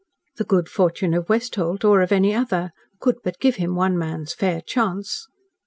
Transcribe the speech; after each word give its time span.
The 0.37 0.43
good 0.45 0.67
fortune 0.67 1.13
of 1.13 1.29
Westholt, 1.29 1.83
or 1.85 2.01
of 2.01 2.11
any 2.11 2.33
other, 2.33 2.71
could 2.99 3.17
but 3.23 3.37
give 3.39 3.57
him 3.57 3.75
one 3.75 3.95
man's 3.99 4.33
fair 4.33 4.59
chance. 4.59 5.27